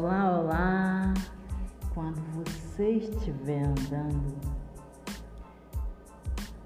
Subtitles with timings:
[0.00, 1.14] Olá, olá!
[1.92, 4.38] Quando você estiver andando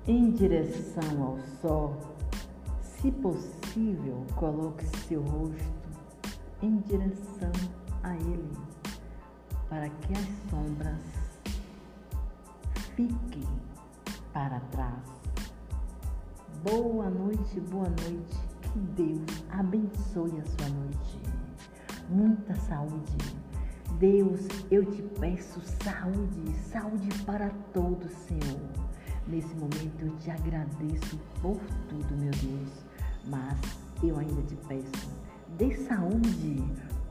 [0.07, 1.97] em direção ao sol,
[2.83, 5.89] se possível, coloque seu rosto
[6.61, 7.53] em direção
[8.03, 8.53] a ele,
[9.67, 11.01] para que as sombras
[12.95, 13.49] fiquem
[14.35, 15.05] para trás.
[16.63, 18.39] Boa noite, boa noite.
[18.61, 21.52] Que Deus abençoe a sua noite.
[22.09, 23.17] Muita saúde.
[23.99, 28.61] Deus, eu te peço saúde, saúde para todos, Senhor.
[29.27, 32.85] Nesse momento eu te agradeço por tudo, meu Deus.
[33.27, 33.59] Mas
[34.03, 35.11] eu ainda te peço,
[35.57, 36.65] dê saúde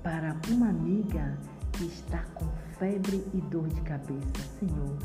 [0.03, 1.37] para uma amiga
[1.73, 2.45] que está com
[2.77, 4.41] febre e dor de cabeça.
[4.59, 4.97] Senhor,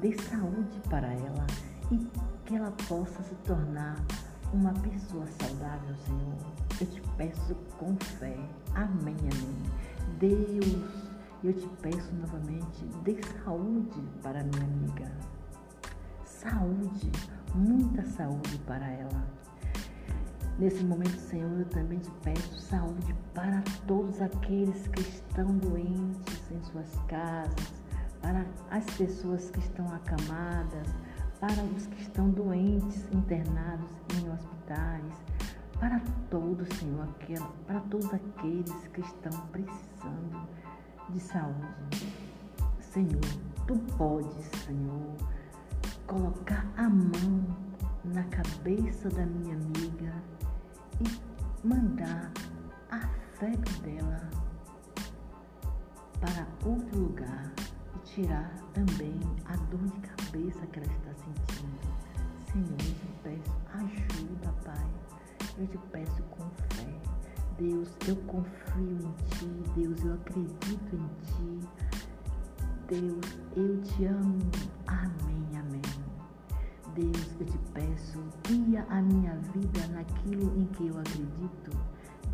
[0.00, 1.46] dê saúde para ela
[1.90, 1.98] e
[2.46, 3.96] que ela possa se tornar
[4.52, 6.54] uma pessoa saudável, Senhor.
[6.80, 7.54] Eu te peço
[7.84, 8.34] com fé.
[8.74, 9.62] Amém, amém.
[10.18, 11.10] Deus,
[11.42, 15.12] eu te peço novamente, dê saúde para minha amiga.
[16.24, 17.12] Saúde,
[17.54, 19.26] muita saúde para ela.
[20.58, 26.62] Nesse momento, Senhor, eu também te peço saúde para todos aqueles que estão doentes em
[26.62, 27.72] suas casas,
[28.22, 30.88] para as pessoas que estão acamadas,
[31.38, 35.12] para os que estão doentes, internados em hospitais,
[35.84, 37.06] para todos, Senhor,
[37.66, 40.48] para todos aqueles que estão precisando
[41.10, 42.10] de saúde.
[42.80, 43.20] Senhor,
[43.66, 45.14] tu podes, Senhor,
[46.06, 47.44] colocar a mão
[48.02, 50.14] na cabeça da minha amiga
[51.02, 52.32] e mandar
[52.90, 53.00] a
[53.38, 54.30] febre dela
[56.18, 57.52] para outro lugar
[57.94, 61.78] e tirar também a dor de cabeça que ela está sentindo.
[62.50, 65.04] Senhor, eu peço ajuda, Pai.
[65.56, 66.86] Eu te peço com fé.
[67.58, 69.46] Deus, eu confio em Ti.
[69.76, 71.68] Deus, eu acredito em Ti.
[72.88, 74.38] Deus, eu te amo.
[74.88, 75.82] Amém, amém.
[76.94, 81.70] Deus, eu te peço, guia a minha vida naquilo em que eu acredito.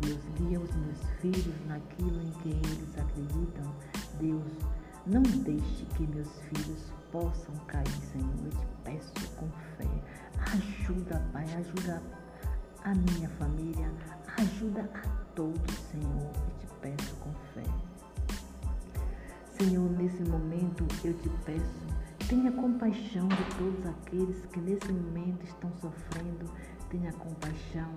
[0.01, 3.71] Deus, guia os meus filhos naquilo em que eles acreditam.
[4.19, 4.51] Deus,
[5.05, 8.33] não deixe que meus filhos possam cair, Senhor.
[8.45, 9.87] Eu te peço com fé.
[10.53, 12.01] Ajuda, Pai, ajuda
[12.83, 13.91] a minha família,
[14.39, 16.31] ajuda a todos, Senhor.
[16.33, 17.63] Eu te peço com fé.
[19.57, 21.85] Senhor, nesse momento eu te peço,
[22.27, 26.51] tenha compaixão de todos aqueles que nesse momento estão sofrendo.
[26.89, 27.91] Tenha compaixão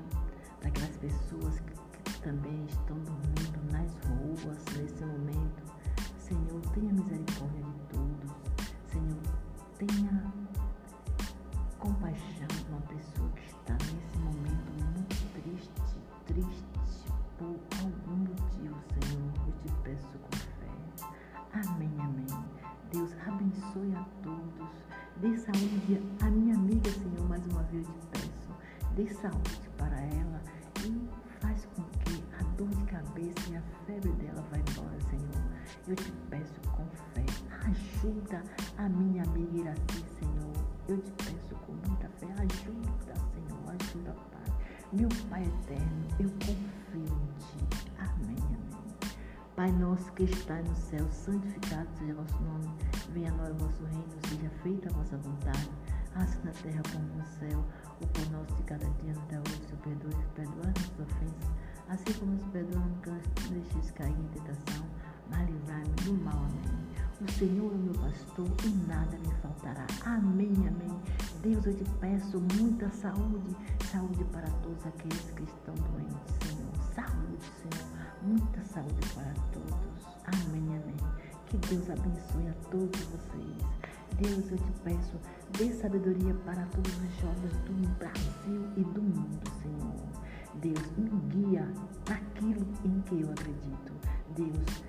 [0.63, 5.63] daquelas pessoas que, que também estão dormindo nas ruas nesse momento.
[6.19, 8.33] Senhor, tenha misericórdia de todos.
[8.93, 9.23] Senhor,
[9.79, 10.24] tenha
[25.25, 28.93] Dê saúde à minha amiga, Senhor, mais uma vez eu te peço.
[28.95, 30.43] Dê saúde para ela
[30.85, 31.09] e
[31.41, 35.43] faz com que a dor de cabeça e a febre dela vá embora, Senhor.
[35.89, 37.25] Eu te peço com fé.
[37.67, 38.43] Ajuda
[38.77, 40.53] a minha amiga Iraci, Senhor.
[40.89, 42.27] Eu te peço com muita fé.
[42.27, 43.77] Ajuda, Senhor.
[43.81, 44.59] Ajuda, Pai.
[44.93, 47.81] Meu Pai eterno, eu confio em Ti.
[47.99, 48.84] Amém, amém.
[49.57, 52.69] Pai nosso que está no céu, santificado seja o vosso nome.
[53.13, 55.71] Venha a nós o vosso reino, seja feita a vossa vontade,
[56.17, 57.65] assim na terra como no céu.
[58.03, 61.51] O pão nosso de cada dia dá hoje, Senhor, perdoe, perdoar nossas ofensas,
[61.89, 64.85] assim como nos perdoamos que nós deixes cair em tentação,
[65.31, 66.35] mas livrai-me do mal.
[66.35, 66.95] Amém.
[67.21, 69.87] O Senhor é meu pastor e nada me faltará.
[70.05, 71.01] Amém, amém.
[71.45, 73.55] Deus, eu te peço muita saúde,
[73.93, 76.73] saúde para todos aqueles que estão doentes, Senhor.
[76.95, 77.87] Saúde, Senhor.
[78.23, 80.07] Muita saúde para todos.
[80.25, 80.97] Amém, amém.
[81.45, 83.57] Que Deus abençoe a todos vocês.
[84.17, 85.21] Deus, eu te peço,
[85.59, 89.95] dê sabedoria para todos os jovens do Brasil e do mundo, Senhor.
[90.63, 91.69] Deus, me guia
[92.09, 93.93] naquilo em que eu acredito.
[94.35, 94.83] Deus,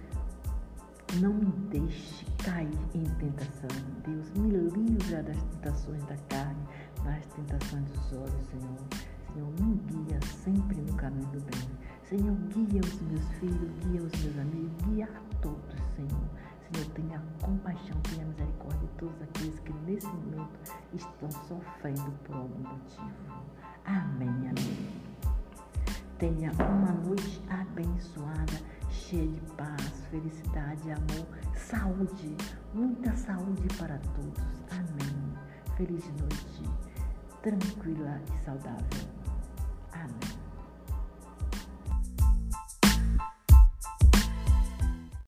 [1.20, 3.70] não me deixe cair em tentação.
[4.06, 6.64] Deus, me livra das tentações da carne,
[7.04, 8.78] das tentações dos olhos, Senhor.
[9.34, 11.68] Senhor, me guia sempre no caminho do bem.
[12.08, 16.22] Senhor, guia os meus filhos, guia os meus amigos, guia a todos, Senhor.
[16.72, 20.60] Senhor, tenha compaixão, tenha misericórdia de todos aqueles que nesse momento
[20.94, 23.44] estão sofrendo por algum motivo.
[23.86, 25.06] Amém, amém.
[26.20, 29.75] Tenha uma noite abençoada, cheia de paz,
[30.20, 32.36] felicidade, amor, saúde,
[32.74, 34.44] muita saúde para todos.
[34.72, 35.34] Amém.
[35.76, 36.64] Feliz noite,
[37.42, 39.10] tranquila e saudável.
[39.92, 40.35] Amém.